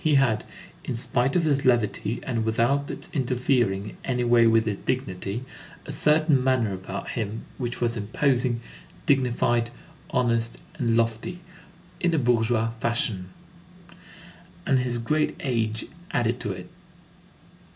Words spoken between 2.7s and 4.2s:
its interfering in